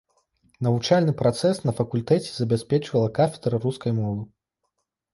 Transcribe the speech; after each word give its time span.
Навучальны 0.67 1.13
працэс 1.19 1.61
на 1.67 1.75
факультэце 1.81 2.31
забяспечвала 2.41 3.15
кафедра 3.21 3.65
рускай 3.71 3.91
мовы. 4.03 4.23